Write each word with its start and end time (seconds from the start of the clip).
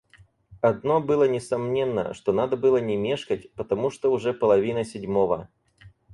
Одно 0.61 0.99
было 0.99 1.25
несомненно, 1.27 2.15
что 2.15 2.33
надо 2.33 2.57
было 2.57 2.77
не 2.77 2.97
мешкать, 2.97 3.53
потому 3.53 3.91
что 3.91 4.11
уже 4.11 4.33
половина 4.33 4.83
седьмого. 4.83 5.47